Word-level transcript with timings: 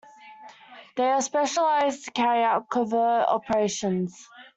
They 0.97 1.11
are 1.11 1.21
specialized 1.21 2.05
to 2.05 2.11
carry 2.11 2.43
out 2.43 2.69
covert 2.71 3.27
operations. 3.27 4.27